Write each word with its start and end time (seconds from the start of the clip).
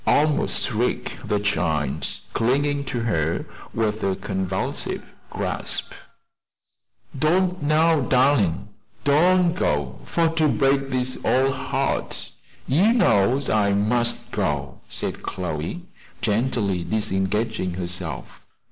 almost 0.07 0.63
shrieked 0.65 1.27
the 1.27 1.39
child, 1.39 2.07
clinging 2.33 2.83
to 2.83 3.01
her 3.01 3.45
with 3.71 4.01
a 4.01 4.15
convulsive 4.15 5.03
grasp. 5.29 5.91
"Don't 7.15 7.61
now, 7.61 7.99
darlin'! 7.99 8.67
don't 9.03 9.53
go 9.53 9.99
for 10.05 10.27
to 10.29 10.47
break 10.47 10.89
dis 10.89 11.23
ole 11.23 11.51
heart! 11.51 12.31
You 12.67 12.91
knows 12.93 13.47
I 13.47 13.73
must 13.73 14.31
go," 14.31 14.79
said 14.89 15.21
Chloe, 15.21 15.83
gently 16.19 16.83
disengaging 16.83 17.75
herself. 17.75 18.41